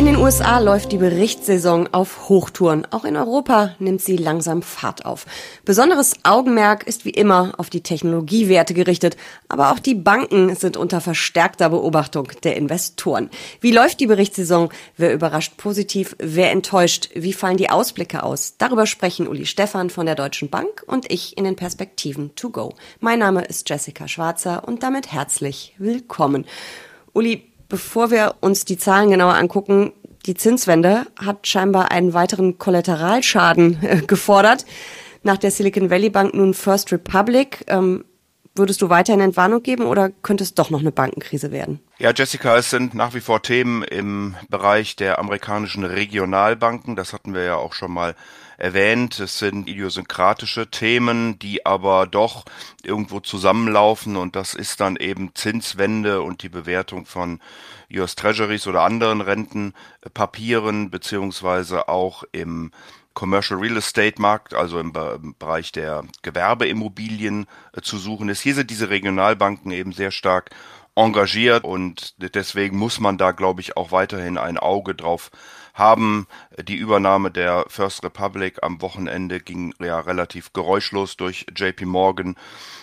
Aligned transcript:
In 0.00 0.06
den 0.06 0.16
USA 0.16 0.60
läuft 0.60 0.92
die 0.92 0.96
Berichtssaison 0.96 1.86
auf 1.92 2.30
Hochtouren. 2.30 2.86
Auch 2.90 3.04
in 3.04 3.18
Europa 3.18 3.74
nimmt 3.78 4.00
sie 4.00 4.16
langsam 4.16 4.62
Fahrt 4.62 5.04
auf. 5.04 5.26
Besonderes 5.66 6.14
Augenmerk 6.22 6.86
ist 6.86 7.04
wie 7.04 7.10
immer 7.10 7.52
auf 7.58 7.68
die 7.68 7.82
Technologiewerte 7.82 8.72
gerichtet. 8.72 9.18
Aber 9.50 9.70
auch 9.70 9.78
die 9.78 9.94
Banken 9.94 10.56
sind 10.56 10.78
unter 10.78 11.02
verstärkter 11.02 11.68
Beobachtung 11.68 12.32
der 12.44 12.56
Investoren. 12.56 13.28
Wie 13.60 13.72
läuft 13.72 14.00
die 14.00 14.06
Berichtssaison? 14.06 14.70
Wer 14.96 15.12
überrascht 15.12 15.58
positiv? 15.58 16.16
Wer 16.18 16.50
enttäuscht? 16.50 17.10
Wie 17.14 17.34
fallen 17.34 17.58
die 17.58 17.68
Ausblicke 17.68 18.22
aus? 18.22 18.54
Darüber 18.56 18.86
sprechen 18.86 19.28
Uli 19.28 19.44
Stephan 19.44 19.90
von 19.90 20.06
der 20.06 20.14
Deutschen 20.14 20.48
Bank 20.48 20.82
und 20.86 21.12
ich 21.12 21.36
in 21.36 21.44
den 21.44 21.56
Perspektiven 21.56 22.34
to 22.36 22.48
go. 22.48 22.72
Mein 23.00 23.18
Name 23.18 23.44
ist 23.44 23.68
Jessica 23.68 24.08
Schwarzer 24.08 24.66
und 24.66 24.82
damit 24.82 25.12
herzlich 25.12 25.74
willkommen. 25.76 26.46
Uli, 27.12 27.50
bevor 27.70 28.10
wir 28.10 28.34
uns 28.40 28.66
die 28.66 28.76
Zahlen 28.76 29.10
genauer 29.10 29.34
angucken, 29.34 29.92
die 30.26 30.34
Zinswende 30.34 31.06
hat 31.18 31.46
scheinbar 31.46 31.90
einen 31.90 32.12
weiteren 32.12 32.58
Kollateralschaden 32.58 33.82
äh, 33.82 34.02
gefordert. 34.06 34.64
Nach 35.22 35.38
der 35.38 35.50
Silicon 35.50 35.90
Valley 35.90 36.10
Bank 36.10 36.34
nun 36.34 36.54
First 36.54 36.92
Republic. 36.92 37.64
Ähm, 37.66 38.04
würdest 38.54 38.82
du 38.82 38.88
weiterhin 38.88 39.20
Entwarnung 39.20 39.62
geben 39.62 39.84
oder 39.84 40.10
könnte 40.10 40.44
es 40.44 40.54
doch 40.54 40.70
noch 40.70 40.80
eine 40.80 40.92
Bankenkrise 40.92 41.52
werden? 41.52 41.80
Ja, 41.98 42.12
Jessica, 42.14 42.56
es 42.56 42.70
sind 42.70 42.94
nach 42.94 43.14
wie 43.14 43.20
vor 43.20 43.42
Themen 43.42 43.82
im 43.84 44.34
Bereich 44.48 44.96
der 44.96 45.18
amerikanischen 45.18 45.84
Regionalbanken. 45.84 46.96
Das 46.96 47.12
hatten 47.12 47.34
wir 47.34 47.44
ja 47.44 47.56
auch 47.56 47.74
schon 47.74 47.92
mal 47.92 48.14
erwähnt. 48.60 49.18
Es 49.18 49.38
sind 49.38 49.68
idiosynkratische 49.68 50.70
Themen, 50.70 51.38
die 51.38 51.66
aber 51.66 52.06
doch 52.06 52.44
irgendwo 52.82 53.20
zusammenlaufen 53.20 54.16
und 54.16 54.36
das 54.36 54.54
ist 54.54 54.80
dann 54.80 54.96
eben 54.96 55.34
Zinswende 55.34 56.22
und 56.22 56.42
die 56.42 56.48
Bewertung 56.48 57.06
von 57.06 57.40
US 57.92 58.14
Treasuries 58.14 58.66
oder 58.66 58.82
anderen 58.82 59.20
Rentenpapieren 59.20 60.90
beziehungsweise 60.90 61.88
auch 61.88 62.24
im 62.32 62.70
Commercial 63.14 63.58
Real 63.58 63.76
Estate 63.76 64.20
Markt, 64.20 64.54
also 64.54 64.78
im, 64.78 64.92
Bereich 64.92 65.72
der 65.72 66.04
Gewerbeimmobilien 66.22 67.46
äh, 67.72 67.80
zu 67.80 67.98
suchen 67.98 68.28
ist. 68.28 68.40
Hier 68.40 68.54
sind 68.54 68.70
diese 68.70 68.88
Regionalbanken 68.88 69.72
eben 69.72 69.92
sehr 69.92 70.10
stark 70.10 70.50
engagiert 70.94 71.64
und 71.64 72.14
deswegen 72.34 72.76
muss 72.76 73.00
man 73.00 73.16
da, 73.18 73.30
glaube 73.32 73.60
ich, 73.60 73.76
auch 73.76 73.92
weiterhin 73.92 74.38
ein 74.38 74.58
Auge 74.58 74.94
drauf 74.94 75.30
haben. 75.74 76.26
Die 76.62 76.76
Übernahme 76.76 77.30
der 77.30 77.64
First 77.68 78.04
Republic 78.04 78.58
am 78.62 78.82
Wochenende 78.82 79.40
ging 79.40 79.74
ja 79.80 80.00
relativ 80.00 80.52
geräuschlos 80.52 81.16
durch 81.16 81.46
JP 81.56 81.86
Morgan. 81.86 82.36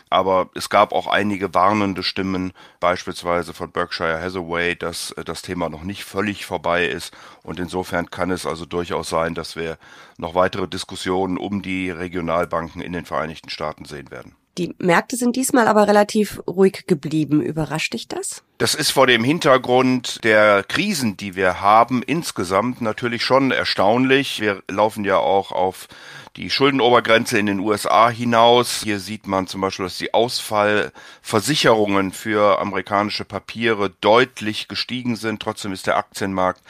Aber 0.09 0.49
es 0.55 0.69
gab 0.69 0.93
auch 0.93 1.07
einige 1.07 1.53
warnende 1.53 2.01
Stimmen, 2.01 2.53
beispielsweise 2.79 3.53
von 3.53 3.71
Berkshire 3.71 4.21
Hathaway, 4.21 4.75
dass 4.75 5.11
äh, 5.11 5.25
das 5.25 5.41
Thema 5.41 5.69
noch 5.69 5.83
nicht 5.83 6.05
völlig 6.05 6.45
vorbei 6.45 6.87
ist. 6.87 7.13
Und 7.43 7.59
insofern 7.59 8.09
kann 8.09 8.31
es 8.31 8.45
also 8.45 8.65
durchaus 8.65 9.09
sein, 9.09 9.35
dass 9.35 9.57
wir 9.57 9.77
noch 10.17 10.33
weitere 10.33 10.67
Diskussionen 10.67 11.37
um 11.37 11.61
die 11.61 11.91
Regionalbanken 11.91 12.81
in 12.81 12.93
den 12.93 13.05
Vereinigten 13.05 13.49
Staaten 13.49 13.83
sehen 13.83 14.09
werden. 14.09 14.35
Die 14.57 14.73
Märkte 14.79 15.17
sind 15.17 15.35
diesmal 15.35 15.67
aber 15.67 15.87
relativ 15.87 16.41
ruhig 16.47 16.85
geblieben. 16.87 17.41
Überrascht 17.41 17.93
dich 17.93 18.07
das? 18.07 18.43
Das 18.57 18.73
ist 18.73 18.89
vor 18.89 19.05
dem 19.05 19.23
Hintergrund 19.23 20.23
der 20.23 20.63
Krisen, 20.63 21.15
die 21.15 21.35
wir 21.35 21.61
haben, 21.61 22.01
insgesamt 22.01 22.81
natürlich 22.81 23.23
schon 23.23 23.51
erstaunlich. 23.51 24.41
Wir 24.41 24.63
laufen 24.67 25.05
ja 25.05 25.17
auch 25.17 25.51
auf 25.51 25.87
die 26.37 26.49
Schuldenobergrenze 26.49 27.37
in 27.37 27.45
den 27.45 27.59
USA 27.59 28.09
hinaus. 28.09 28.81
Hier 28.83 28.99
sieht 28.99 29.27
man 29.27 29.45
zum 29.45 29.61
Beispiel, 29.61 29.85
dass 29.85 29.99
die 29.99 30.15
Ausfallversicherungen 30.15 32.11
für 32.11 32.59
amerikanische 32.59 33.25
Papiere 33.25 33.91
deutlich 34.01 34.67
gestiegen 34.67 35.15
sind. 35.15 35.39
Trotzdem 35.39 35.71
ist 35.71 35.85
der 35.85 35.97
Aktienmarkt 35.97 36.61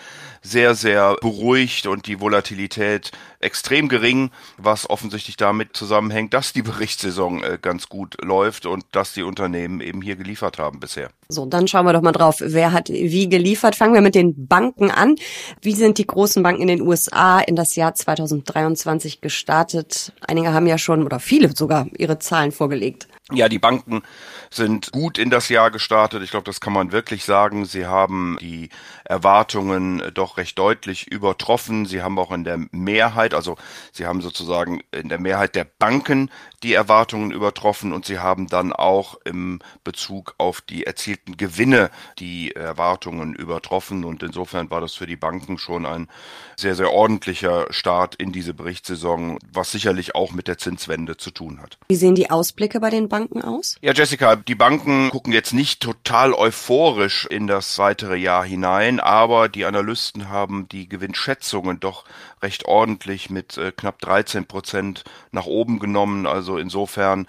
sehr, 0.48 0.76
sehr 0.76 1.16
beruhigt 1.22 1.88
und 1.88 2.08
die 2.08 2.20
Volatilität 2.20 3.12
extrem 3.40 3.88
gering, 3.90 4.32
was 4.58 4.90
offensichtlich 4.90 5.38
damit 5.38 5.76
zusammenhängt, 5.76 6.34
dass 6.34 6.54
die 6.54 6.62
Berichtssaison 6.62 7.44
äh, 7.44 7.60
ganz 7.62 7.90
gut 7.90 8.18
läuft 8.24 8.66
und 8.66 8.86
dass 8.92 9.14
die 9.14 9.24
Unternehmen 9.24 9.82
eben 9.82 10.02
hier 10.02 10.16
geliefert 10.16 10.58
haben 10.58 10.80
bisher. 10.80 11.10
So, 11.30 11.46
dann 11.46 11.68
schauen 11.68 11.86
wir 11.86 11.94
doch 11.94 12.02
mal 12.02 12.14
drauf, 12.14 12.38
wer 12.40 12.72
hat 12.72 12.90
wie 12.90 13.30
geliefert. 13.30 13.76
Fangen 13.76 13.94
wir 13.94 14.02
mit 14.02 14.16
den 14.16 14.48
Banken 14.48 14.90
an. 14.90 15.16
Wie 15.62 15.74
sind 15.74 15.98
die 15.98 16.08
großen 16.08 16.42
Banken 16.42 16.62
in 16.62 16.68
den 16.68 16.82
USA 16.82 17.40
in 17.40 17.56
das 17.56 17.76
Jahr 17.76 17.94
2023 17.94 19.22
gestartet? 19.22 20.14
Einige 20.28 20.54
haben 20.54 20.68
ja 20.68 20.78
schon, 20.78 21.04
oder 21.04 21.20
viele 21.20 21.56
sogar, 21.56 21.88
ihre 21.98 22.20
Zahlen 22.20 22.52
vorgelegt. 22.52 23.08
Ja, 23.34 23.50
die 23.50 23.60
Banken 23.60 24.04
sind 24.50 24.94
gut 24.94 25.18
in 25.18 25.30
das 25.30 25.50
Jahr 25.50 25.70
gestartet. 25.70 26.24
Ich 26.24 26.32
glaube, 26.32 26.46
das 26.46 26.62
kann 26.62 26.72
man 26.72 26.94
wirklich 26.94 27.26
sagen. 27.26 27.66
Sie 27.66 27.86
haben 27.86 28.38
die 28.40 28.70
Erwartungen 29.04 30.02
doch 30.14 30.38
recht 30.38 30.58
deutlich 30.58 31.08
übertroffen. 31.08 31.86
Sie 31.86 32.02
haben 32.02 32.18
auch 32.20 32.32
in 32.32 32.46
der 32.46 32.58
Mehrheit, 32.72 33.34
also 33.34 33.58
sie 33.92 34.06
haben 34.06 34.22
sozusagen 34.22 34.82
in 34.92 35.10
der 35.10 35.20
Mehrheit 35.20 35.56
der 35.56 35.66
Banken 35.66 36.32
die 36.64 36.74
Erwartungen 36.74 37.32
übertroffen 37.32 37.92
und 37.92 38.06
sie 38.06 38.20
haben 38.20 38.48
dann 38.48 38.72
auch 38.72 39.16
im 39.26 39.60
Bezug 39.84 40.34
auf 40.38 40.62
die 40.62 40.86
erzielten 40.86 41.36
Gewinne 41.36 41.92
die 42.20 42.54
Erwartungen 42.54 43.36
übertroffen 43.36 44.06
und 44.06 44.24
insofern 44.24 44.72
war 44.72 44.80
das 44.80 44.94
für 44.94 45.06
die 45.06 45.18
Banken 45.18 45.58
schon 45.58 45.86
ein 45.86 46.08
sehr, 46.56 46.76
sehr 46.76 46.94
ordentlicher 46.94 47.68
Start 47.72 48.16
in 48.16 48.32
diese 48.32 48.54
Berichtssaison, 48.54 49.38
was 49.52 49.72
sicherlich 49.72 50.16
auch 50.16 50.32
mit 50.32 50.48
der 50.48 50.58
Zinswende 50.58 51.18
zu 51.18 51.32
tun 51.32 51.62
hat. 51.62 51.78
Wie 51.90 51.96
sehen 51.96 52.16
die 52.16 52.32
Ausblicke 52.32 52.80
bei 52.80 52.90
den 52.90 53.10
Banken 53.10 53.17
aus? 53.44 53.76
Ja, 53.82 53.94
Jessica, 53.94 54.36
die 54.36 54.56
Banken 54.56 55.10
gucken 55.10 55.34
jetzt 55.34 55.54
nicht 55.54 55.82
total 55.82 56.34
euphorisch 56.34 57.26
in 57.26 57.48
das 57.48 57.78
weitere 57.78 58.16
Jahr 58.16 58.44
hinein, 58.44 59.00
aber 59.00 59.50
die 59.50 59.66
Analysten 59.66 60.30
haben 60.30 60.68
die 60.70 60.88
Gewinnschätzungen 60.88 61.80
doch 61.80 62.06
recht 62.42 62.66
ordentlich 62.66 63.30
mit 63.30 63.58
äh, 63.58 63.72
knapp 63.72 64.00
13 64.00 64.46
Prozent 64.46 65.04
nach 65.32 65.46
oben 65.46 65.80
genommen. 65.80 66.28
Also 66.28 66.58
insofern 66.58 67.28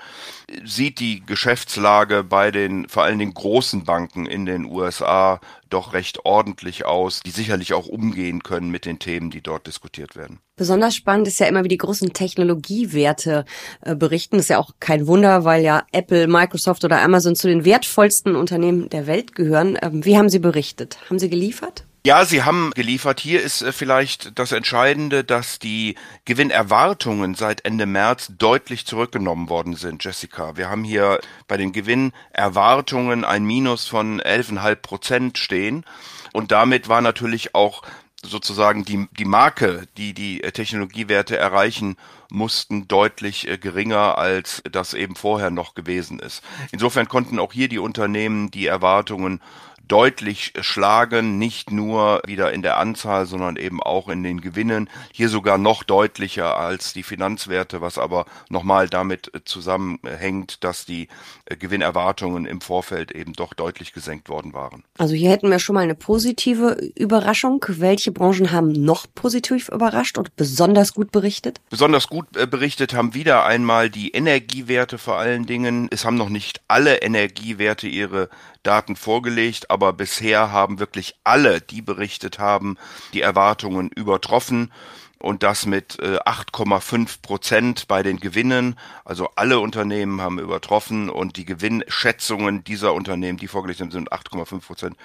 sieht 0.64 1.00
die 1.00 1.24
Geschäftslage 1.24 2.24
bei 2.24 2.50
den 2.50 2.88
vor 2.88 3.04
allen 3.04 3.18
Dingen 3.18 3.34
großen 3.34 3.84
Banken 3.84 4.26
in 4.26 4.46
den 4.46 4.64
USA 4.64 5.40
doch 5.70 5.92
recht 5.92 6.24
ordentlich 6.24 6.86
aus, 6.86 7.20
die 7.20 7.30
sicherlich 7.30 7.74
auch 7.74 7.86
umgehen 7.86 8.42
können 8.42 8.70
mit 8.70 8.84
den 8.84 8.98
Themen, 8.98 9.30
die 9.30 9.42
dort 9.42 9.66
diskutiert 9.66 10.16
werden. 10.16 10.40
Besonders 10.56 10.94
spannend 10.94 11.28
ist 11.28 11.40
ja 11.40 11.46
immer, 11.46 11.64
wie 11.64 11.68
die 11.68 11.78
großen 11.78 12.12
Technologiewerte 12.12 13.44
äh, 13.82 13.94
berichten. 13.94 14.36
Das 14.36 14.46
ist 14.46 14.50
ja 14.50 14.58
auch 14.58 14.72
kein 14.80 15.06
Wunder, 15.06 15.44
weil 15.44 15.62
ja 15.62 15.84
Apple, 15.92 16.26
Microsoft 16.26 16.84
oder 16.84 17.02
Amazon 17.02 17.36
zu 17.36 17.48
den 17.48 17.64
wertvollsten 17.64 18.34
Unternehmen 18.34 18.88
der 18.88 19.06
Welt 19.06 19.34
gehören. 19.34 19.78
Ähm, 19.80 20.04
wie 20.04 20.16
haben 20.16 20.30
sie 20.30 20.38
berichtet? 20.38 20.98
Haben 21.08 21.18
sie 21.18 21.30
geliefert? 21.30 21.87
Ja, 22.08 22.24
Sie 22.24 22.42
haben 22.42 22.70
geliefert. 22.74 23.20
Hier 23.20 23.42
ist 23.42 23.60
äh, 23.60 23.70
vielleicht 23.70 24.38
das 24.38 24.52
Entscheidende, 24.52 25.24
dass 25.24 25.58
die 25.58 25.94
Gewinnerwartungen 26.24 27.34
seit 27.34 27.66
Ende 27.66 27.84
März 27.84 28.32
deutlich 28.38 28.86
zurückgenommen 28.86 29.50
worden 29.50 29.76
sind, 29.76 30.02
Jessica. 30.02 30.56
Wir 30.56 30.70
haben 30.70 30.84
hier 30.84 31.20
bei 31.48 31.58
den 31.58 31.72
Gewinnerwartungen 31.72 33.26
ein 33.26 33.44
Minus 33.44 33.88
von 33.88 34.22
11,5 34.22 34.76
Prozent 34.76 35.36
stehen. 35.36 35.84
Und 36.32 36.50
damit 36.50 36.88
war 36.88 37.02
natürlich 37.02 37.54
auch 37.54 37.82
sozusagen 38.24 38.86
die, 38.86 39.06
die 39.18 39.26
Marke, 39.26 39.82
die 39.98 40.14
die 40.14 40.42
äh, 40.42 40.50
Technologiewerte 40.50 41.36
erreichen 41.36 41.96
mussten, 42.30 42.88
deutlich 42.88 43.46
äh, 43.46 43.58
geringer, 43.58 44.16
als 44.16 44.62
das 44.72 44.94
eben 44.94 45.14
vorher 45.14 45.50
noch 45.50 45.74
gewesen 45.74 46.20
ist. 46.20 46.42
Insofern 46.72 47.06
konnten 47.08 47.38
auch 47.38 47.52
hier 47.52 47.68
die 47.68 47.78
Unternehmen 47.78 48.50
die 48.50 48.66
Erwartungen 48.66 49.42
deutlich 49.88 50.52
schlagen, 50.60 51.38
nicht 51.38 51.70
nur 51.70 52.22
wieder 52.26 52.52
in 52.52 52.62
der 52.62 52.76
Anzahl, 52.76 53.26
sondern 53.26 53.56
eben 53.56 53.82
auch 53.82 54.08
in 54.08 54.22
den 54.22 54.40
Gewinnen. 54.40 54.88
Hier 55.12 55.28
sogar 55.28 55.58
noch 55.58 55.82
deutlicher 55.82 56.56
als 56.56 56.92
die 56.92 57.02
Finanzwerte, 57.02 57.80
was 57.80 57.98
aber 57.98 58.26
nochmal 58.50 58.88
damit 58.88 59.32
zusammenhängt, 59.44 60.62
dass 60.62 60.84
die 60.84 61.08
äh, 61.46 61.56
Gewinnerwartungen 61.56 62.44
im 62.44 62.60
Vorfeld 62.60 63.12
eben 63.12 63.32
doch 63.32 63.54
deutlich 63.54 63.92
gesenkt 63.92 64.28
worden 64.28 64.52
waren. 64.52 64.84
Also 64.98 65.14
hier 65.14 65.30
hätten 65.30 65.50
wir 65.50 65.58
schon 65.58 65.74
mal 65.74 65.82
eine 65.82 65.94
positive 65.94 66.76
Überraschung. 66.94 67.64
Welche 67.66 68.12
Branchen 68.12 68.52
haben 68.52 68.72
noch 68.72 69.06
positiv 69.14 69.68
überrascht 69.68 70.18
und 70.18 70.36
besonders 70.36 70.92
gut 70.92 71.10
berichtet? 71.10 71.60
Besonders 71.70 72.08
gut 72.08 72.36
äh, 72.36 72.46
berichtet 72.46 72.94
haben 72.94 73.14
wieder 73.14 73.46
einmal 73.46 73.88
die 73.88 74.10
Energiewerte 74.10 74.98
vor 74.98 75.16
allen 75.16 75.46
Dingen. 75.46 75.88
Es 75.90 76.04
haben 76.04 76.16
noch 76.16 76.28
nicht 76.28 76.60
alle 76.68 76.96
Energiewerte 76.96 77.88
ihre 77.88 78.28
Daten 78.62 78.96
vorgelegt, 78.96 79.70
aber 79.70 79.77
bisher 79.92 80.52
haben 80.52 80.78
wirklich 80.78 81.14
alle, 81.24 81.60
die 81.60 81.82
berichtet 81.82 82.38
haben, 82.38 82.76
die 83.12 83.20
Erwartungen 83.20 83.88
übertroffen. 83.88 84.72
Und 85.20 85.42
das 85.42 85.66
mit 85.66 85.98
8,5 86.00 87.02
äh, 87.02 87.06
Prozent 87.22 87.88
bei 87.88 88.02
den 88.02 88.20
Gewinnen. 88.20 88.76
Also 89.04 89.28
alle 89.34 89.58
Unternehmen 89.58 90.20
haben 90.20 90.38
übertroffen 90.38 91.10
und 91.10 91.36
die 91.36 91.44
Gewinnschätzungen 91.44 92.62
dieser 92.62 92.94
Unternehmen, 92.94 93.38
die 93.38 93.48
vorgelegt 93.48 93.78
sind, 93.78 93.92
sind 93.92 94.12
8,5 94.12 94.66
Prozent 94.66 94.96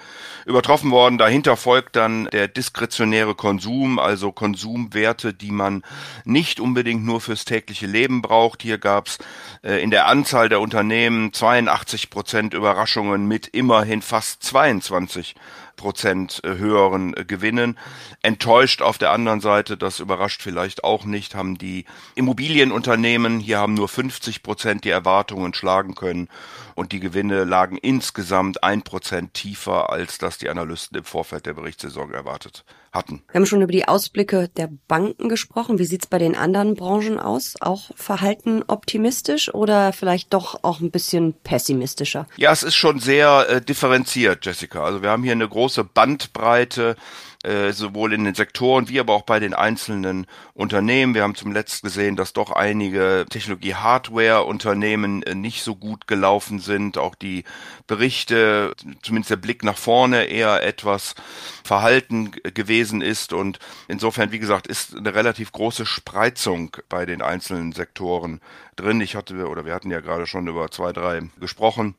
übertroffen 0.46 0.90
worden. 0.90 1.18
Dahinter 1.18 1.56
folgt 1.56 1.96
dann 1.96 2.26
der 2.26 2.46
diskretionäre 2.46 3.34
Konsum, 3.34 3.98
also 3.98 4.30
Konsumwerte, 4.30 5.34
die 5.34 5.50
man 5.50 5.82
nicht 6.24 6.60
unbedingt 6.60 7.04
nur 7.04 7.20
fürs 7.20 7.44
tägliche 7.44 7.86
Leben 7.86 8.22
braucht. 8.22 8.62
Hier 8.62 8.78
gab 8.78 9.08
es 9.08 9.18
äh, 9.62 9.82
in 9.82 9.90
der 9.90 10.06
Anzahl 10.06 10.48
der 10.48 10.60
Unternehmen 10.60 11.32
82 11.32 12.10
Prozent 12.10 12.54
Überraschungen 12.54 13.26
mit 13.26 13.48
immerhin 13.48 14.00
fast 14.00 14.42
22 14.44 15.34
Prozent 15.76 16.40
äh, 16.44 16.56
höheren 16.56 17.16
äh, 17.16 17.24
Gewinnen. 17.24 17.78
Enttäuscht 18.22 18.82
auf 18.82 18.98
der 18.98 19.12
anderen 19.12 19.40
Seite, 19.40 19.76
das 19.76 20.00
überrascht 20.00 20.42
vielleicht 20.42 20.84
auch 20.84 21.04
nicht, 21.04 21.34
haben 21.34 21.58
die 21.58 21.84
Immobilienunternehmen, 22.14 23.40
hier 23.40 23.58
haben 23.58 23.74
nur 23.74 23.88
50 23.88 24.42
Prozent 24.42 24.84
die 24.84 24.90
Erwartungen 24.90 25.54
schlagen 25.54 25.94
können 25.94 26.28
und 26.74 26.92
die 26.92 27.00
Gewinne 27.00 27.44
lagen 27.44 27.76
insgesamt 27.76 28.62
ein 28.62 28.82
Prozent 28.82 29.34
tiefer, 29.34 29.90
als 29.90 30.18
das 30.18 30.38
die 30.38 30.48
Analysten 30.48 30.98
im 30.98 31.04
Vorfeld 31.04 31.46
der 31.46 31.54
Berichtssaison 31.54 32.12
erwartet 32.12 32.64
hatten. 32.94 33.22
Wir 33.28 33.40
haben 33.40 33.46
schon 33.46 33.62
über 33.62 33.72
die 33.72 33.88
Ausblicke 33.88 34.48
der 34.48 34.70
Banken 34.86 35.28
gesprochen. 35.28 35.78
Wie 35.78 35.84
sieht's 35.84 36.06
bei 36.06 36.18
den 36.18 36.36
anderen 36.36 36.74
Branchen 36.74 37.18
aus? 37.18 37.54
Auch 37.60 37.90
verhalten 37.96 38.62
optimistisch 38.66 39.52
oder 39.52 39.92
vielleicht 39.92 40.32
doch 40.32 40.62
auch 40.62 40.80
ein 40.80 40.90
bisschen 40.90 41.34
pessimistischer? 41.42 42.26
Ja, 42.36 42.52
es 42.52 42.62
ist 42.62 42.76
schon 42.76 43.00
sehr 43.00 43.46
äh, 43.48 43.60
differenziert, 43.60 44.46
Jessica. 44.46 44.84
Also 44.84 45.02
wir 45.02 45.10
haben 45.10 45.24
hier 45.24 45.32
eine 45.32 45.48
große 45.48 45.63
Bandbreite 45.84 46.96
äh, 47.44 47.72
sowohl 47.72 48.14
in 48.14 48.24
den 48.24 48.34
Sektoren 48.34 48.88
wie 48.88 48.98
aber 48.98 49.12
auch 49.12 49.22
bei 49.22 49.38
den 49.38 49.52
einzelnen 49.52 50.26
Unternehmen. 50.54 51.14
Wir 51.14 51.22
haben 51.22 51.34
zum 51.34 51.52
letzten 51.52 51.86
gesehen, 51.86 52.16
dass 52.16 52.32
doch 52.32 52.50
einige 52.50 53.26
Technologie-Hardware-Unternehmen 53.28 55.22
äh, 55.24 55.34
nicht 55.34 55.62
so 55.62 55.76
gut 55.76 56.06
gelaufen 56.06 56.58
sind. 56.58 56.96
Auch 56.96 57.14
die 57.14 57.44
Berichte, 57.86 58.74
zumindest 59.02 59.30
der 59.30 59.36
Blick 59.36 59.62
nach 59.62 59.76
vorne, 59.76 60.24
eher 60.24 60.62
etwas 60.62 61.14
verhalten 61.62 62.32
gewesen 62.54 63.02
ist. 63.02 63.34
Und 63.34 63.58
insofern, 63.88 64.32
wie 64.32 64.38
gesagt, 64.38 64.66
ist 64.66 64.96
eine 64.96 65.14
relativ 65.14 65.52
große 65.52 65.84
Spreizung 65.84 66.74
bei 66.88 67.04
den 67.04 67.20
einzelnen 67.20 67.72
Sektoren 67.72 68.40
drin. 68.76 69.02
Ich 69.02 69.16
hatte, 69.16 69.48
oder 69.48 69.66
wir 69.66 69.74
hatten 69.74 69.90
ja 69.90 70.00
gerade 70.00 70.26
schon 70.26 70.46
über 70.46 70.70
zwei, 70.70 70.94
drei 70.94 71.20
gesprochen. 71.38 71.94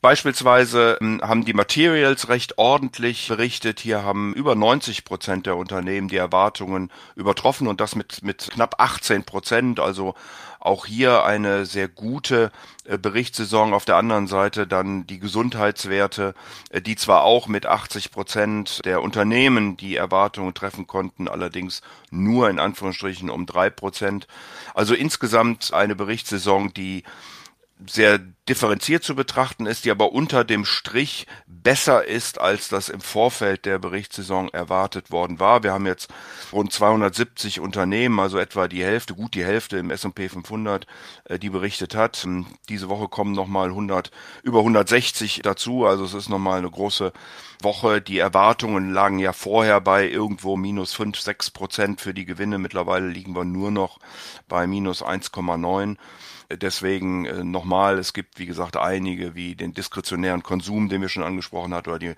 Beispielsweise 0.00 0.98
ähm, 1.00 1.20
haben 1.22 1.44
die 1.44 1.54
Materials 1.54 2.28
recht 2.28 2.58
ordentlich 2.58 3.28
berichtet. 3.28 3.80
Hier 3.80 4.02
haben 4.02 4.34
über 4.34 4.54
90 4.54 5.04
Prozent 5.04 5.46
der 5.46 5.56
Unternehmen 5.56 6.08
die 6.08 6.16
Erwartungen 6.16 6.90
übertroffen 7.14 7.66
und 7.66 7.80
das 7.80 7.96
mit, 7.96 8.22
mit 8.22 8.48
knapp 8.52 8.76
18 8.78 9.24
Prozent. 9.24 9.80
Also 9.80 10.14
auch 10.66 10.84
hier 10.84 11.24
eine 11.24 11.64
sehr 11.64 11.86
gute 11.86 12.50
äh, 12.84 12.98
Berichtssaison. 12.98 13.72
Auf 13.72 13.84
der 13.84 13.96
anderen 13.96 14.26
Seite 14.26 14.66
dann 14.66 15.06
die 15.06 15.20
Gesundheitswerte, 15.20 16.34
äh, 16.70 16.82
die 16.82 16.96
zwar 16.96 17.22
auch 17.22 17.46
mit 17.46 17.66
80 17.66 18.10
Prozent 18.10 18.84
der 18.84 19.00
Unternehmen 19.00 19.76
die 19.76 19.96
Erwartungen 19.96 20.54
treffen 20.54 20.86
konnten, 20.86 21.28
allerdings 21.28 21.82
nur 22.10 22.50
in 22.50 22.58
Anführungsstrichen 22.58 23.30
um 23.30 23.46
drei 23.46 23.70
Prozent. 23.70 24.26
Also 24.74 24.94
insgesamt 24.94 25.72
eine 25.72 25.94
Berichtssaison, 25.94 26.74
die 26.74 27.04
sehr 27.84 28.18
differenziert 28.48 29.04
zu 29.04 29.14
betrachten 29.14 29.66
ist, 29.66 29.84
die 29.84 29.90
aber 29.90 30.12
unter 30.12 30.44
dem 30.44 30.64
Strich 30.64 31.26
besser 31.46 32.06
ist, 32.06 32.40
als 32.40 32.68
das 32.68 32.88
im 32.88 33.00
Vorfeld 33.00 33.66
der 33.66 33.78
Berichtssaison 33.78 34.48
erwartet 34.48 35.10
worden 35.10 35.40
war. 35.40 35.62
Wir 35.62 35.72
haben 35.72 35.86
jetzt 35.86 36.08
rund 36.52 36.72
270 36.72 37.60
Unternehmen, 37.60 38.18
also 38.18 38.38
etwa 38.38 38.68
die 38.68 38.84
Hälfte, 38.84 39.14
gut 39.14 39.34
die 39.34 39.44
Hälfte 39.44 39.76
im 39.78 39.90
S&P 39.90 40.28
500, 40.28 40.86
äh, 41.24 41.38
die 41.38 41.50
berichtet 41.50 41.94
hat. 41.94 42.24
Ähm, 42.24 42.46
diese 42.68 42.88
Woche 42.88 43.08
kommen 43.08 43.32
nochmal 43.32 43.68
100, 43.68 44.10
über 44.42 44.60
160 44.60 45.42
dazu, 45.42 45.84
also 45.84 46.04
es 46.04 46.14
ist 46.14 46.28
nochmal 46.28 46.58
eine 46.58 46.70
große 46.70 47.12
Woche. 47.62 48.00
Die 48.00 48.18
Erwartungen 48.18 48.92
lagen 48.92 49.18
ja 49.18 49.32
vorher 49.32 49.80
bei 49.80 50.08
irgendwo 50.08 50.56
minus 50.56 50.92
5, 50.94 51.18
6 51.18 51.50
Prozent 51.50 52.00
für 52.00 52.14
die 52.14 52.24
Gewinne. 52.24 52.58
Mittlerweile 52.58 53.08
liegen 53.08 53.34
wir 53.34 53.44
nur 53.44 53.70
noch 53.70 53.98
bei 54.48 54.66
minus 54.66 55.02
1,9. 55.02 55.96
Deswegen 56.50 57.26
äh, 57.26 57.44
nochmal, 57.44 57.98
es 57.98 58.12
gibt 58.12 58.38
wie 58.38 58.46
gesagt 58.46 58.76
einige 58.76 59.34
wie 59.34 59.54
den 59.54 59.74
diskretionären 59.74 60.42
Konsum, 60.42 60.88
den 60.88 61.00
wir 61.00 61.08
schon 61.08 61.24
angesprochen 61.24 61.74
hatten, 61.74 61.90
oder 61.90 61.98
die 61.98 62.14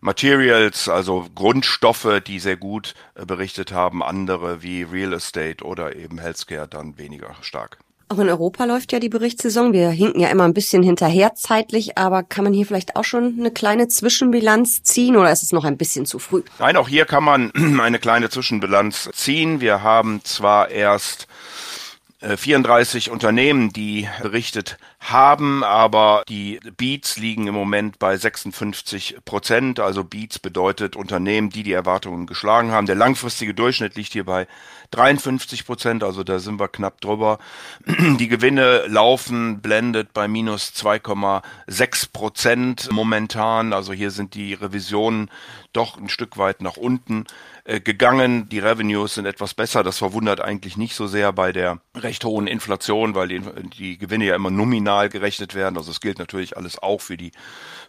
Materials, 0.00 0.88
also 0.88 1.26
Grundstoffe, 1.34 2.22
die 2.26 2.38
sehr 2.38 2.56
gut 2.56 2.94
äh, 3.14 3.26
berichtet 3.26 3.72
haben, 3.72 4.02
andere 4.02 4.62
wie 4.62 4.82
Real 4.82 5.12
Estate 5.12 5.64
oder 5.64 5.96
eben 5.96 6.18
Healthcare 6.18 6.68
dann 6.68 6.98
weniger 6.98 7.34
stark. 7.40 7.78
Auch 8.10 8.18
in 8.20 8.30
Europa 8.30 8.64
läuft 8.64 8.92
ja 8.92 9.00
die 9.00 9.10
Berichtssaison. 9.10 9.74
Wir 9.74 9.90
hinken 9.90 10.20
ja 10.20 10.28
immer 10.28 10.44
ein 10.44 10.54
bisschen 10.54 10.82
hinterher 10.82 11.34
zeitlich, 11.34 11.98
aber 11.98 12.22
kann 12.22 12.42
man 12.42 12.54
hier 12.54 12.64
vielleicht 12.64 12.96
auch 12.96 13.04
schon 13.04 13.36
eine 13.38 13.50
kleine 13.50 13.88
Zwischenbilanz 13.88 14.82
ziehen 14.82 15.14
oder 15.14 15.30
ist 15.30 15.42
es 15.42 15.52
noch 15.52 15.64
ein 15.64 15.76
bisschen 15.76 16.06
zu 16.06 16.18
früh? 16.18 16.42
Nein, 16.58 16.78
auch 16.78 16.88
hier 16.88 17.04
kann 17.04 17.22
man 17.22 17.52
eine 17.80 17.98
kleine 17.98 18.30
Zwischenbilanz 18.30 19.10
ziehen. 19.12 19.60
Wir 19.60 19.82
haben 19.82 20.22
zwar 20.24 20.70
erst 20.70 21.26
34 22.20 23.06
äh, 23.06 23.10
Unternehmen, 23.10 23.72
die 23.72 24.08
berichtet 24.20 24.76
haben, 24.98 25.62
aber 25.62 26.24
die 26.28 26.58
Beats 26.76 27.16
liegen 27.16 27.46
im 27.46 27.54
Moment 27.54 28.00
bei 28.00 28.16
56 28.16 29.18
Prozent. 29.24 29.78
Also 29.78 30.02
Beats 30.02 30.40
bedeutet 30.40 30.96
Unternehmen, 30.96 31.50
die 31.50 31.62
die 31.62 31.72
Erwartungen 31.72 32.26
geschlagen 32.26 32.72
haben. 32.72 32.86
Der 32.86 32.96
langfristige 32.96 33.54
Durchschnitt 33.54 33.94
liegt 33.94 34.12
hier 34.12 34.24
bei 34.24 34.48
53 34.90 35.66
Prozent, 35.66 36.02
also 36.02 36.24
da 36.24 36.38
sind 36.38 36.58
wir 36.58 36.68
knapp 36.68 37.00
drüber. 37.00 37.38
Die 37.86 38.28
Gewinne 38.28 38.86
laufen 38.86 39.60
blendet 39.60 40.12
bei 40.12 40.26
minus 40.26 40.72
2,6 40.74 42.12
Prozent 42.12 42.88
momentan. 42.90 43.72
Also 43.72 43.92
hier 43.92 44.10
sind 44.10 44.34
die 44.34 44.54
Revisionen 44.54 45.30
doch 45.72 45.98
ein 45.98 46.08
Stück 46.08 46.38
weit 46.38 46.62
nach 46.62 46.76
unten 46.76 47.26
äh, 47.68 47.80
gegangen. 47.80 48.48
Die 48.48 48.60
Revenues 48.60 49.12
sind 49.14 49.26
etwas 49.26 49.52
besser. 49.52 49.82
Das 49.82 49.98
verwundert 49.98 50.40
eigentlich 50.40 50.78
nicht 50.78 50.94
so 50.94 51.06
sehr 51.06 51.34
bei 51.34 51.52
der 51.52 51.82
recht 51.94 52.24
hohen 52.24 52.46
Inflation, 52.46 53.14
weil 53.14 53.28
die, 53.28 53.42
die 53.78 53.98
Gewinne 53.98 54.24
ja 54.24 54.34
immer 54.34 54.50
nominal 54.50 55.10
gerechnet 55.10 55.54
werden. 55.54 55.76
Also 55.76 55.90
es 55.90 56.00
gilt 56.00 56.18
natürlich 56.18 56.56
alles 56.56 56.82
auch 56.82 57.02
für 57.02 57.18
die 57.18 57.30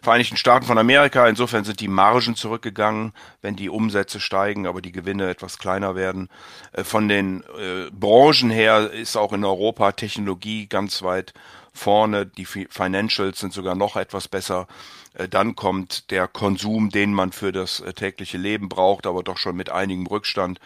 Vereinigten 0.02 0.36
Staaten 0.36 0.66
von 0.66 0.76
Amerika. 0.76 1.26
Insofern 1.26 1.64
sind 1.64 1.80
die 1.80 1.88
Margen 1.88 2.36
zurückgegangen, 2.36 3.14
wenn 3.40 3.56
die 3.56 3.70
Umsätze 3.70 4.20
steigen, 4.20 4.66
aber 4.66 4.82
die 4.82 4.92
Gewinne 4.92 5.30
etwas 5.30 5.56
kleiner 5.56 5.94
werden. 5.94 6.28
Äh, 6.72 6.84
von 6.84 7.08
den 7.08 7.42
äh, 7.58 7.90
Branchen 7.90 8.50
her 8.50 8.90
ist 8.90 9.16
auch 9.16 9.32
in 9.32 9.46
Europa 9.46 9.92
Technologie 9.92 10.66
ganz 10.66 11.02
weit 11.02 11.32
vorne. 11.72 12.26
Die 12.26 12.44
Financials 12.46 13.40
sind 13.40 13.52
sogar 13.52 13.74
noch 13.74 13.96
etwas 13.96 14.28
besser. 14.28 14.66
Äh, 15.14 15.28
dann 15.28 15.56
kommt 15.56 16.10
der 16.10 16.28
Konsum, 16.28 16.90
den 16.90 17.12
man 17.12 17.32
für 17.32 17.52
das 17.52 17.80
äh, 17.80 17.92
tägliche 17.92 18.38
Leben 18.38 18.68
braucht, 18.68 19.06
aber 19.06 19.22
doch 19.22 19.38
schon 19.38 19.56
mit 19.56 19.70
einigem 19.70 20.06
Rückstand. 20.06 20.60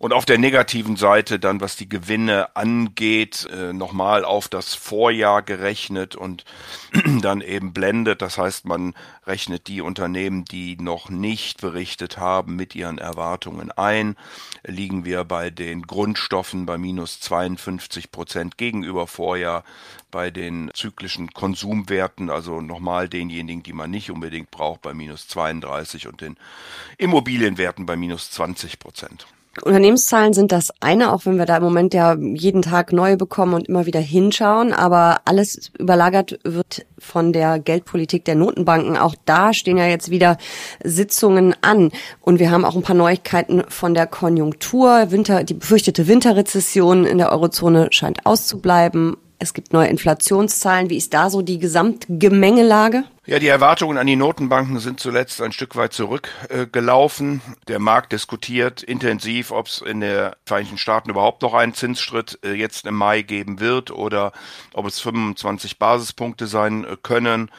Und 0.00 0.14
auf 0.14 0.24
der 0.24 0.38
negativen 0.38 0.96
Seite 0.96 1.38
dann, 1.38 1.60
was 1.60 1.76
die 1.76 1.86
Gewinne 1.86 2.56
angeht, 2.56 3.46
äh, 3.52 3.74
nochmal 3.74 4.24
auf 4.24 4.48
das 4.48 4.72
Vorjahr 4.74 5.42
gerechnet 5.42 6.16
und 6.16 6.46
dann 7.20 7.42
eben 7.42 7.74
blendet. 7.74 8.22
Das 8.22 8.38
heißt, 8.38 8.64
man 8.64 8.94
rechnet 9.26 9.68
die 9.68 9.82
Unternehmen, 9.82 10.46
die 10.46 10.78
noch 10.78 11.10
nicht 11.10 11.60
berichtet 11.60 12.16
haben, 12.16 12.56
mit 12.56 12.74
ihren 12.74 12.96
Erwartungen 12.96 13.72
ein. 13.72 14.16
Liegen 14.64 15.04
wir 15.04 15.24
bei 15.24 15.50
den 15.50 15.82
Grundstoffen 15.82 16.64
bei 16.64 16.78
minus 16.78 17.20
52 17.20 18.10
Prozent 18.10 18.56
gegenüber 18.56 19.06
Vorjahr, 19.06 19.64
bei 20.10 20.30
den 20.30 20.70
zyklischen 20.72 21.34
Konsumwerten, 21.34 22.30
also 22.30 22.62
nochmal 22.62 23.10
denjenigen, 23.10 23.62
die 23.62 23.74
man 23.74 23.90
nicht 23.90 24.10
unbedingt 24.10 24.50
braucht, 24.50 24.80
bei 24.80 24.94
minus 24.94 25.28
32 25.28 26.06
und 26.06 26.22
den 26.22 26.38
Immobilienwerten 26.96 27.84
bei 27.84 27.96
minus 27.96 28.30
20 28.30 28.78
Prozent. 28.78 29.26
Unternehmenszahlen 29.64 30.32
sind 30.32 30.52
das 30.52 30.72
eine, 30.80 31.12
auch 31.12 31.26
wenn 31.26 31.36
wir 31.36 31.44
da 31.44 31.56
im 31.56 31.64
Moment 31.64 31.92
ja 31.92 32.14
jeden 32.14 32.62
Tag 32.62 32.92
neue 32.92 33.16
bekommen 33.16 33.54
und 33.54 33.68
immer 33.68 33.84
wieder 33.84 33.98
hinschauen. 33.98 34.72
Aber 34.72 35.22
alles 35.24 35.72
überlagert 35.76 36.38
wird 36.44 36.86
von 36.98 37.32
der 37.32 37.58
Geldpolitik 37.58 38.24
der 38.24 38.36
Notenbanken. 38.36 38.96
Auch 38.96 39.16
da 39.24 39.52
stehen 39.52 39.76
ja 39.76 39.86
jetzt 39.86 40.10
wieder 40.10 40.38
Sitzungen 40.84 41.56
an. 41.62 41.90
Und 42.20 42.38
wir 42.38 42.52
haben 42.52 42.64
auch 42.64 42.76
ein 42.76 42.82
paar 42.82 42.94
Neuigkeiten 42.94 43.64
von 43.68 43.92
der 43.92 44.06
Konjunktur. 44.06 45.10
Winter, 45.10 45.42
die 45.42 45.54
befürchtete 45.54 46.06
Winterrezession 46.06 47.04
in 47.04 47.18
der 47.18 47.32
Eurozone 47.32 47.88
scheint 47.90 48.26
auszubleiben. 48.26 49.16
Es 49.42 49.54
gibt 49.54 49.72
neue 49.72 49.88
Inflationszahlen. 49.88 50.90
Wie 50.90 50.98
ist 50.98 51.14
da 51.14 51.30
so 51.30 51.40
die 51.40 51.58
Gesamtgemengelage? 51.58 53.04
Ja, 53.24 53.38
die 53.38 53.46
Erwartungen 53.46 53.96
an 53.96 54.06
die 54.06 54.14
Notenbanken 54.14 54.80
sind 54.80 55.00
zuletzt 55.00 55.40
ein 55.40 55.52
Stück 55.52 55.76
weit 55.76 55.94
zurückgelaufen. 55.94 57.40
Äh, 57.46 57.54
Der 57.68 57.78
Markt 57.78 58.12
diskutiert 58.12 58.82
intensiv, 58.82 59.50
ob 59.50 59.68
es 59.68 59.80
in 59.80 60.02
den 60.02 60.32
Vereinigten 60.44 60.76
Staaten 60.76 61.08
überhaupt 61.08 61.40
noch 61.40 61.54
einen 61.54 61.72
Zinsschritt 61.72 62.38
äh, 62.44 62.52
jetzt 62.52 62.84
im 62.84 62.96
Mai 62.96 63.22
geben 63.22 63.60
wird 63.60 63.90
oder 63.90 64.32
ob 64.74 64.84
es 64.84 65.00
25 65.00 65.78
Basispunkte 65.78 66.46
sein 66.46 66.84
äh, 66.84 66.98
können. 67.02 67.50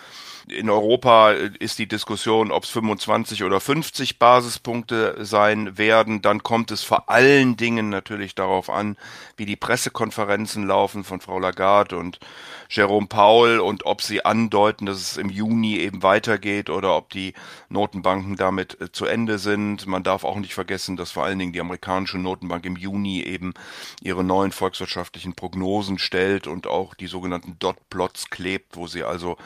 In 0.47 0.69
Europa 0.69 1.31
ist 1.31 1.79
die 1.79 1.87
Diskussion, 1.87 2.51
ob 2.51 2.63
es 2.63 2.69
25 2.71 3.43
oder 3.43 3.59
50 3.59 4.17
Basispunkte 4.17 5.17
sein 5.23 5.77
werden. 5.77 6.21
Dann 6.21 6.43
kommt 6.43 6.71
es 6.71 6.83
vor 6.83 7.09
allen 7.09 7.57
Dingen 7.57 7.89
natürlich 7.89 8.33
darauf 8.33 8.69
an, 8.69 8.97
wie 9.37 9.45
die 9.45 9.55
Pressekonferenzen 9.55 10.65
laufen 10.65 11.03
von 11.03 11.21
Frau 11.21 11.39
Lagarde 11.39 11.97
und 11.97 12.19
Jerome 12.69 13.07
Powell 13.07 13.59
und 13.59 13.85
ob 13.85 14.01
sie 14.01 14.23
andeuten, 14.23 14.85
dass 14.85 14.97
es 14.97 15.17
im 15.17 15.29
Juni 15.29 15.77
eben 15.77 16.03
weitergeht 16.03 16.69
oder 16.69 16.95
ob 16.95 17.09
die 17.09 17.33
Notenbanken 17.67 18.37
damit 18.37 18.79
äh, 18.79 18.91
zu 18.91 19.05
Ende 19.05 19.39
sind. 19.39 19.87
Man 19.87 20.03
darf 20.03 20.23
auch 20.23 20.37
nicht 20.37 20.53
vergessen, 20.53 20.95
dass 20.95 21.11
vor 21.11 21.25
allen 21.25 21.37
Dingen 21.37 21.51
die 21.51 21.59
amerikanische 21.59 22.17
Notenbank 22.17 22.65
im 22.65 22.77
Juni 22.77 23.23
eben 23.23 23.53
ihre 24.01 24.23
neuen 24.23 24.53
volkswirtschaftlichen 24.53 25.33
Prognosen 25.33 25.99
stellt 25.99 26.47
und 26.47 26.65
auch 26.65 26.95
die 26.95 27.07
sogenannten 27.07 27.57
Dot-Plots 27.59 28.29
klebt, 28.29 28.77
wo 28.77 28.87
sie 28.87 29.03
also 29.03 29.37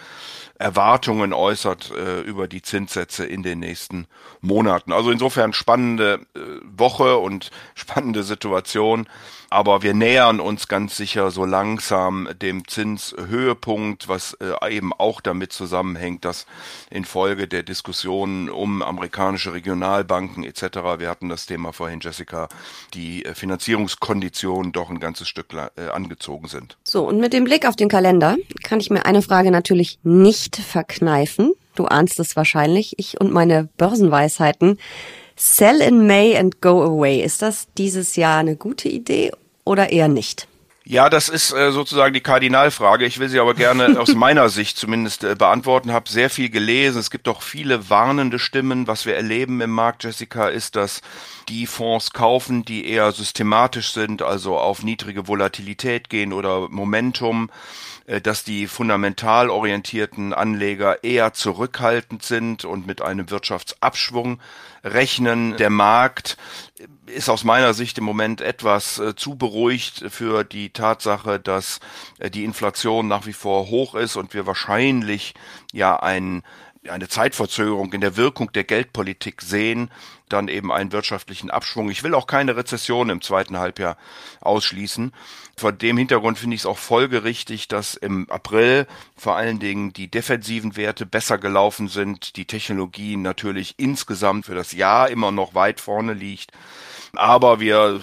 Erwartungen 0.86 1.34
äußert 1.34 1.92
äh, 1.98 2.22
über 2.22 2.48
die 2.48 2.62
Zinssätze 2.62 3.26
in 3.26 3.42
den 3.42 3.58
nächsten 3.58 4.06
Monaten. 4.42 4.94
Also 4.94 5.10
insofern 5.10 5.52
spannende 5.52 6.20
äh, 6.36 6.40
Woche 6.78 7.18
und 7.18 7.50
spannende 7.74 8.22
Situation. 8.22 9.10
Aber 9.56 9.84
wir 9.84 9.94
nähern 9.94 10.42
uns 10.42 10.68
ganz 10.68 10.98
sicher 10.98 11.32
so 11.32 11.46
langsam 11.46 12.28
dem 12.42 12.68
Zinshöhepunkt, 12.68 14.10
was 14.10 14.34
äh, 14.42 14.76
eben 14.76 14.92
auch 14.92 15.22
damit 15.22 15.54
zusammenhängt, 15.54 16.26
dass 16.26 16.46
infolge 16.90 17.48
der 17.48 17.64
Diskussionen 17.64 18.50
um 18.50 18.82
amerikanische 18.82 19.54
Regionalbanken 19.54 20.44
etc., 20.44 21.00
wir 21.00 21.10
hatten 21.10 21.30
das 21.30 21.46
Thema 21.46 21.72
vorhin, 21.72 22.02
Jessica, 22.02 22.50
die 22.94 23.24
äh, 23.24 23.34
Finanzierungskonditionen 23.34 24.74
doch 24.74 24.90
ein 24.90 25.00
ganzes 25.00 25.30
Stück 25.30 25.54
äh, 25.54 25.88
angezogen 25.88 26.50
sind. 26.50 26.78
So, 26.84 27.08
und 27.08 27.22
mit 27.22 27.32
dem 27.32 27.46
Blick 27.46 27.66
auf 27.66 27.78
den 27.78 27.88
Kalender 27.88 28.36
kann 28.62 28.82
ich 28.82 28.90
mir 28.90 29.06
eine 29.06 29.22
Frage 29.22 29.52
natürlich 29.52 30.00
nicht 30.04 30.58
verkneifen. 30.58 31.54
Du 31.76 31.86
ahnst 31.86 32.20
es 32.20 32.36
wahrscheinlich, 32.36 32.96
ich 33.00 33.22
und 33.22 33.32
meine 33.32 33.70
Börsenweisheiten. 33.78 34.80
Sell 35.38 35.80
in 35.80 36.06
May 36.06 36.36
and 36.36 36.62
go 36.62 36.84
away. 36.84 37.22
Ist 37.24 37.42
das 37.42 37.68
dieses 37.78 38.18
Jahr 38.18 38.40
eine 38.40 38.58
gute 38.58 38.90
Idee 38.90 39.32
oder 39.66 39.92
eher 39.92 40.08
nicht? 40.08 40.48
Ja, 40.88 41.10
das 41.10 41.30
ist 41.30 41.52
äh, 41.52 41.72
sozusagen 41.72 42.14
die 42.14 42.22
Kardinalfrage. 42.22 43.06
Ich 43.06 43.18
will 43.18 43.28
sie 43.28 43.40
aber 43.40 43.56
gerne 43.56 44.00
aus 44.00 44.14
meiner 44.14 44.50
Sicht 44.50 44.78
zumindest 44.78 45.24
äh, 45.24 45.34
beantworten. 45.34 45.92
Habe 45.92 46.08
sehr 46.08 46.30
viel 46.30 46.50
gelesen. 46.50 47.00
Es 47.00 47.10
gibt 47.10 47.28
auch 47.28 47.42
viele 47.42 47.90
warnende 47.90 48.38
Stimmen. 48.38 48.86
Was 48.86 49.08
wir 49.08 49.16
erleben 49.16 49.62
im 49.62 49.72
Markt, 49.72 50.04
Jessica, 50.04 50.48
ist, 50.48 50.76
dass 50.76 51.02
die 51.50 51.66
Fonds 51.66 52.12
kaufen, 52.12 52.66
die 52.66 52.88
eher 52.88 53.12
systematisch 53.14 53.94
sind, 53.94 54.22
also 54.22 54.60
auf 54.60 54.84
niedrige 54.84 55.28
Volatilität 55.28 56.10
gehen 56.10 56.32
oder 56.32 56.70
Momentum 56.70 57.50
dass 58.22 58.44
die 58.44 58.68
fundamental 58.68 59.50
orientierten 59.50 60.34
Anleger 60.34 61.04
eher 61.04 61.34
zurückhaltend 61.34 62.24
sind 62.24 62.64
und 62.64 62.86
mit 62.86 63.02
einem 63.02 63.32
Wirtschaftsabschwung 63.32 64.40
rechnen. 64.84 65.58
Der 65.58 65.72
Markt 65.72 66.38
ist 67.08 67.30
aus 67.30 67.44
meiner 67.44 67.74
Sicht 67.74 67.98
im 67.98 68.04
Moment 68.04 68.42
etwas 68.42 69.00
äh, 69.00 69.16
zu 69.16 69.36
beruhigt 69.36 70.06
für 70.10 70.44
die 70.44 70.70
Tatsache, 70.70 71.40
dass 71.40 71.80
äh, 72.20 72.30
die 72.30 72.44
Inflation 72.44 73.08
nach 73.08 73.26
wie 73.26 73.34
vor 73.34 73.68
hoch 73.68 73.96
ist 73.96 74.16
und 74.16 74.34
wir 74.34 74.46
wahrscheinlich 74.46 75.34
ja 75.74 75.98
ein 75.98 76.44
eine 76.90 77.08
Zeitverzögerung 77.08 77.94
in 77.94 78.02
der 78.02 78.18
Wirkung 78.18 78.52
der 78.52 78.64
Geldpolitik 78.64 79.42
sehen, 79.42 79.92
dann 80.30 80.48
eben 80.48 80.72
einen 80.72 80.92
wirtschaftlichen 80.92 81.52
Abschwung. 81.52 81.90
Ich 81.90 82.04
will 82.04 82.16
auch 82.16 82.28
keine 82.28 82.56
Rezession 82.56 83.10
im 83.10 83.22
zweiten 83.22 83.58
Halbjahr 83.58 83.98
ausschließen. 84.42 85.14
Vor 85.56 85.72
dem 85.72 85.98
Hintergrund 85.98 86.40
finde 86.40 86.56
ich 86.56 86.62
es 86.62 86.66
auch 86.66 86.78
folgerichtig, 86.78 87.68
dass 87.68 87.96
im 87.96 88.30
April 88.30 88.88
vor 89.16 89.36
allen 89.36 89.60
Dingen 89.60 89.94
die 89.94 90.10
defensiven 90.10 90.76
Werte 90.76 91.06
besser 91.06 91.38
gelaufen 91.38 91.88
sind, 91.88 92.36
die 92.36 92.46
Technologie 92.46 93.18
natürlich 93.18 93.76
insgesamt 93.78 94.48
für 94.48 94.56
das 94.56 94.72
Jahr 94.72 95.10
immer 95.10 95.32
noch 95.32 95.54
weit 95.54 95.80
vorne 95.80 96.14
liegt 96.14 96.52
aber 97.18 97.60
wir 97.60 98.02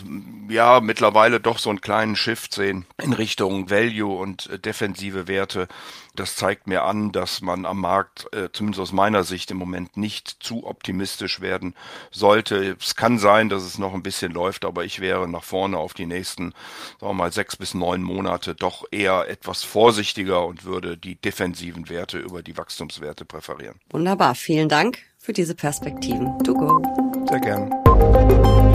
ja 0.49 0.81
mittlerweile 0.81 1.41
doch 1.41 1.59
so 1.59 1.71
einen 1.71 1.81
kleinen 1.81 2.17
Shift 2.17 2.55
sehen 2.55 2.85
in 3.03 3.13
Richtung 3.13 3.71
Value 3.71 4.17
und 4.17 4.49
äh, 4.51 4.59
defensive 4.59 5.27
Werte. 5.29 5.69
Das 6.15 6.37
zeigt 6.37 6.67
mir 6.67 6.83
an, 6.85 7.11
dass 7.11 7.41
man 7.41 7.65
am 7.65 7.81
Markt, 7.81 8.29
äh, 8.35 8.51
zumindest 8.53 8.81
aus 8.81 8.93
meiner 8.93 9.25
Sicht 9.25 9.51
im 9.51 9.57
Moment, 9.57 9.97
nicht 9.97 10.29
zu 10.41 10.67
optimistisch 10.67 11.41
werden 11.41 11.75
sollte. 12.11 12.77
Es 12.79 12.97
kann 12.97 13.19
sein, 13.19 13.49
dass 13.49 13.63
es 13.63 13.79
noch 13.79 13.95
ein 13.95 14.03
bisschen 14.03 14.33
läuft, 14.33 14.65
aber 14.65 14.85
ich 14.85 15.01
wäre 15.01 15.27
nach 15.27 15.45
vorne 15.45 15.79
auf 15.79 15.95
die 15.95 16.07
nächsten, 16.07 16.53
sagen 17.01 17.13
wir 17.13 17.15
mal, 17.15 17.33
sechs 17.33 17.57
bis 17.57 17.73
neun 17.73 18.03
Monate 18.03 18.55
doch 18.55 18.85
eher 18.91 19.29
etwas 19.29 19.63
vorsichtiger 19.63 20.47
und 20.47 20.65
würde 20.65 20.99
die 20.99 21.15
defensiven 21.15 21.89
Werte 21.89 22.19
über 22.19 22.43
die 22.43 22.57
Wachstumswerte 22.57 23.25
präferieren. 23.25 23.81
Wunderbar. 23.91 24.35
Vielen 24.35 24.69
Dank 24.69 24.99
für 25.19 25.33
diese 25.33 25.55
Perspektiven. 25.55 26.39
To 26.45 26.53
go. 26.53 26.83
Sehr 27.29 27.41
gern. 27.41 28.72